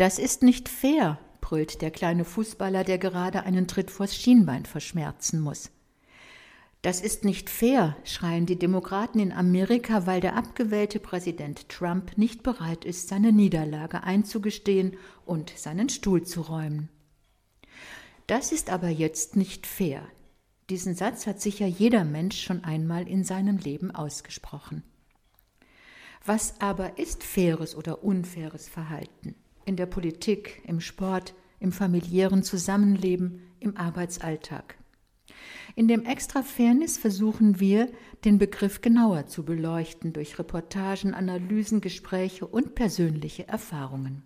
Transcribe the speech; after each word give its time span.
Das 0.00 0.18
ist 0.18 0.42
nicht 0.42 0.70
fair, 0.70 1.18
brüllt 1.42 1.82
der 1.82 1.90
kleine 1.90 2.24
Fußballer, 2.24 2.84
der 2.84 2.96
gerade 2.96 3.42
einen 3.42 3.68
Tritt 3.68 3.90
vors 3.90 4.16
Schienbein 4.16 4.64
verschmerzen 4.64 5.40
muss. 5.42 5.70
Das 6.80 7.02
ist 7.02 7.26
nicht 7.26 7.50
fair, 7.50 7.98
schreien 8.04 8.46
die 8.46 8.58
Demokraten 8.58 9.18
in 9.18 9.30
Amerika, 9.30 10.06
weil 10.06 10.22
der 10.22 10.36
abgewählte 10.36 11.00
Präsident 11.00 11.68
Trump 11.68 12.16
nicht 12.16 12.42
bereit 12.42 12.86
ist, 12.86 13.08
seine 13.08 13.30
Niederlage 13.30 14.02
einzugestehen 14.02 14.96
und 15.26 15.52
seinen 15.54 15.90
Stuhl 15.90 16.22
zu 16.22 16.40
räumen. 16.40 16.88
Das 18.26 18.52
ist 18.52 18.70
aber 18.70 18.88
jetzt 18.88 19.36
nicht 19.36 19.66
fair. 19.66 20.02
Diesen 20.70 20.94
Satz 20.94 21.26
hat 21.26 21.42
sicher 21.42 21.66
jeder 21.66 22.06
Mensch 22.06 22.40
schon 22.40 22.64
einmal 22.64 23.06
in 23.06 23.22
seinem 23.22 23.58
Leben 23.58 23.90
ausgesprochen. 23.90 24.82
Was 26.24 26.58
aber 26.58 26.98
ist 26.98 27.22
faires 27.22 27.76
oder 27.76 28.02
unfaires 28.02 28.66
Verhalten? 28.66 29.34
In 29.70 29.76
der 29.76 29.86
Politik, 29.86 30.62
im 30.66 30.80
Sport, 30.80 31.32
im 31.60 31.70
familiären 31.70 32.42
Zusammenleben, 32.42 33.52
im 33.60 33.76
Arbeitsalltag. 33.76 34.74
In 35.76 35.86
dem 35.86 36.04
Extra 36.04 36.42
Fairness 36.42 36.98
versuchen 36.98 37.60
wir, 37.60 37.88
den 38.24 38.38
Begriff 38.38 38.80
genauer 38.80 39.28
zu 39.28 39.44
beleuchten 39.44 40.12
durch 40.12 40.40
Reportagen, 40.40 41.14
Analysen, 41.14 41.80
Gespräche 41.80 42.48
und 42.48 42.74
persönliche 42.74 43.46
Erfahrungen. 43.46 44.24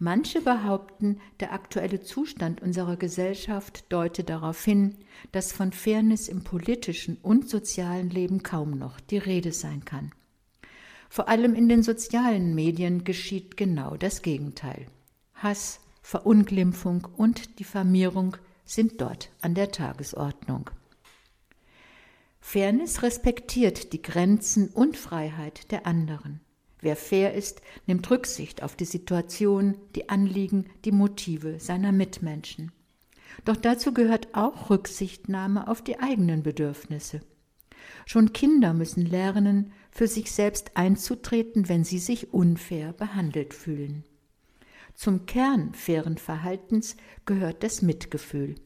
Manche 0.00 0.40
behaupten, 0.40 1.20
der 1.38 1.52
aktuelle 1.52 2.00
Zustand 2.00 2.60
unserer 2.60 2.96
Gesellschaft 2.96 3.84
deute 3.92 4.24
darauf 4.24 4.64
hin, 4.64 4.96
dass 5.30 5.52
von 5.52 5.70
Fairness 5.70 6.26
im 6.26 6.42
politischen 6.42 7.18
und 7.22 7.48
sozialen 7.48 8.10
Leben 8.10 8.42
kaum 8.42 8.78
noch 8.78 8.98
die 8.98 9.18
Rede 9.18 9.52
sein 9.52 9.84
kann. 9.84 10.10
Vor 11.14 11.28
allem 11.28 11.54
in 11.54 11.68
den 11.68 11.84
sozialen 11.84 12.56
Medien 12.56 13.04
geschieht 13.04 13.56
genau 13.56 13.96
das 13.96 14.20
Gegenteil. 14.20 14.88
Hass, 15.34 15.78
Verunglimpfung 16.02 17.06
und 17.16 17.60
Diffamierung 17.60 18.36
sind 18.64 19.00
dort 19.00 19.30
an 19.40 19.54
der 19.54 19.70
Tagesordnung. 19.70 20.70
Fairness 22.40 23.04
respektiert 23.04 23.92
die 23.92 24.02
Grenzen 24.02 24.70
und 24.70 24.96
Freiheit 24.96 25.70
der 25.70 25.86
anderen. 25.86 26.40
Wer 26.80 26.96
fair 26.96 27.32
ist, 27.32 27.62
nimmt 27.86 28.10
Rücksicht 28.10 28.64
auf 28.64 28.74
die 28.74 28.84
Situation, 28.84 29.76
die 29.94 30.08
Anliegen, 30.08 30.68
die 30.84 30.90
Motive 30.90 31.60
seiner 31.60 31.92
Mitmenschen. 31.92 32.72
Doch 33.44 33.56
dazu 33.56 33.94
gehört 33.94 34.34
auch 34.34 34.68
Rücksichtnahme 34.68 35.68
auf 35.68 35.80
die 35.80 36.00
eigenen 36.00 36.42
Bedürfnisse. 36.42 37.20
Schon 38.06 38.32
Kinder 38.32 38.74
müssen 38.74 39.06
lernen, 39.06 39.72
für 39.90 40.08
sich 40.08 40.32
selbst 40.32 40.76
einzutreten, 40.76 41.68
wenn 41.68 41.84
sie 41.84 41.98
sich 41.98 42.32
unfair 42.32 42.92
behandelt 42.92 43.54
fühlen. 43.54 44.04
Zum 44.94 45.26
Kern 45.26 45.74
fairen 45.74 46.18
Verhaltens 46.18 46.96
gehört 47.26 47.62
das 47.62 47.82
Mitgefühl. 47.82 48.56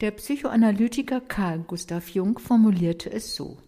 Der 0.00 0.10
Psychoanalytiker 0.10 1.20
Karl 1.20 1.60
Gustav 1.60 2.08
Jung 2.08 2.38
formulierte 2.38 3.10
es 3.10 3.34
so. 3.34 3.58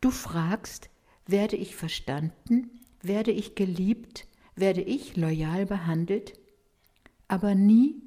Du 0.00 0.10
fragst, 0.10 0.90
werde 1.26 1.56
ich 1.56 1.76
verstanden, 1.76 2.70
werde 3.02 3.30
ich 3.30 3.54
geliebt, 3.54 4.26
werde 4.54 4.82
ich 4.82 5.16
loyal 5.16 5.66
behandelt, 5.66 6.34
aber 7.28 7.54
nie 7.54 8.02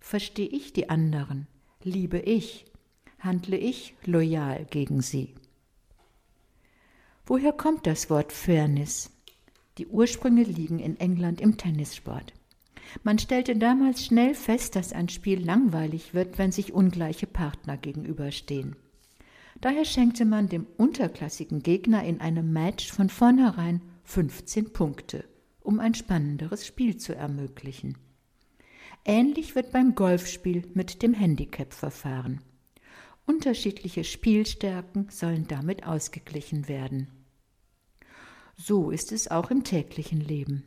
verstehe 0.00 0.48
ich 0.48 0.72
die 0.72 0.88
anderen, 0.88 1.46
liebe 1.82 2.18
ich, 2.18 2.66
handle 3.20 3.56
ich 3.56 3.94
loyal 4.04 4.66
gegen 4.70 5.02
sie. 5.02 5.34
Woher 7.26 7.52
kommt 7.52 7.86
das 7.86 8.10
Wort 8.10 8.32
Fairness? 8.32 9.10
Die 9.78 9.86
Ursprünge 9.86 10.42
liegen 10.42 10.78
in 10.78 10.98
England 10.98 11.40
im 11.40 11.56
Tennissport. 11.56 12.34
Man 13.04 13.18
stellte 13.18 13.56
damals 13.56 14.04
schnell 14.04 14.34
fest, 14.34 14.74
dass 14.74 14.92
ein 14.92 15.08
Spiel 15.08 15.44
langweilig 15.44 16.12
wird, 16.12 16.38
wenn 16.38 16.50
sich 16.50 16.72
ungleiche 16.72 17.26
Partner 17.26 17.76
gegenüberstehen. 17.76 18.76
Daher 19.60 19.84
schenkte 19.84 20.24
man 20.24 20.48
dem 20.48 20.66
unterklassigen 20.76 21.62
Gegner 21.62 22.02
in 22.04 22.20
einem 22.20 22.52
Match 22.52 22.90
von 22.90 23.08
vornherein 23.08 23.80
15 24.04 24.72
Punkte, 24.72 25.24
um 25.60 25.78
ein 25.78 25.94
spannenderes 25.94 26.66
Spiel 26.66 26.96
zu 26.96 27.14
ermöglichen. 27.14 27.96
Ähnlich 29.04 29.54
wird 29.54 29.72
beim 29.72 29.94
Golfspiel 29.94 30.64
mit 30.74 31.02
dem 31.02 31.14
Handicap 31.14 31.72
verfahren. 31.72 32.40
Unterschiedliche 33.30 34.02
Spielstärken 34.02 35.06
sollen 35.08 35.46
damit 35.46 35.86
ausgeglichen 35.86 36.66
werden. 36.66 37.06
So 38.56 38.90
ist 38.90 39.12
es 39.12 39.30
auch 39.30 39.52
im 39.52 39.62
täglichen 39.62 40.20
Leben. 40.20 40.64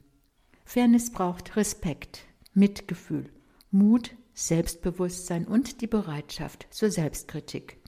Fairness 0.63 1.11
braucht 1.11 1.57
Respekt, 1.57 2.23
Mitgefühl, 2.53 3.29
Mut, 3.69 4.15
Selbstbewusstsein 4.33 5.45
und 5.45 5.81
die 5.81 5.87
Bereitschaft 5.87 6.67
zur 6.69 6.89
Selbstkritik. 6.89 7.79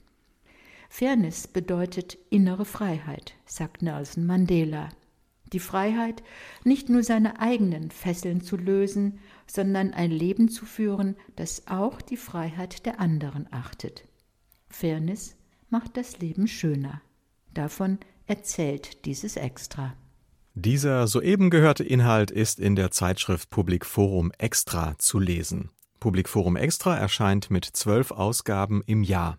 Fairness 0.90 1.48
bedeutet 1.48 2.18
innere 2.28 2.66
Freiheit, 2.66 3.32
sagt 3.46 3.80
Nelson 3.80 4.26
Mandela. 4.26 4.90
Die 5.54 5.58
Freiheit, 5.58 6.22
nicht 6.64 6.90
nur 6.90 7.02
seine 7.02 7.40
eigenen 7.40 7.90
Fesseln 7.90 8.42
zu 8.42 8.58
lösen, 8.58 9.20
sondern 9.46 9.94
ein 9.94 10.10
Leben 10.10 10.50
zu 10.50 10.66
führen, 10.66 11.16
das 11.34 11.66
auch 11.66 12.02
die 12.02 12.18
Freiheit 12.18 12.84
der 12.84 13.00
anderen 13.00 13.50
achtet. 13.50 14.06
Fairness 14.68 15.36
macht 15.70 15.96
das 15.96 16.18
Leben 16.18 16.46
schöner. 16.46 17.00
Davon 17.54 17.98
erzählt 18.26 19.04
dieses 19.04 19.36
Extra. 19.36 19.94
Dieser 20.54 21.06
soeben 21.06 21.50
gehörte 21.50 21.84
Inhalt 21.84 22.30
ist 22.30 22.60
in 22.60 22.76
der 22.76 22.90
Zeitschrift 22.90 23.50
Public 23.50 23.84
Forum 23.84 24.32
Extra 24.38 24.98
zu 24.98 25.18
lesen. 25.18 25.70
Public 26.00 26.28
Forum 26.28 26.56
Extra 26.56 26.96
erscheint 26.96 27.50
mit 27.50 27.64
zwölf 27.64 28.10
Ausgaben 28.10 28.82
im 28.86 29.02
Jahr. 29.02 29.38